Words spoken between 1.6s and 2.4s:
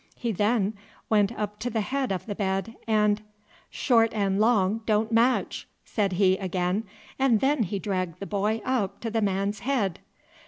the head of the